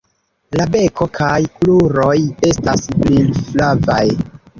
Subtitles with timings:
[0.59, 2.13] La beko kaj kruroj
[2.53, 4.01] estas brilflavaj.